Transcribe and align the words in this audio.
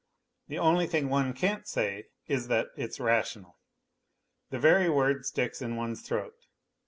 The 0.47 0.57
only 0.57 0.87
thing 0.87 1.09
one 1.09 1.31
can't 1.31 1.67
say 1.67 2.05
is 2.25 2.47
that 2.47 2.69
it's 2.75 2.99
rational. 2.99 3.59
The 4.49 4.57
very 4.57 4.89
word 4.89 5.27
sticks 5.27 5.61
in 5.61 5.75
one's 5.75 6.01
throat. 6.01 6.47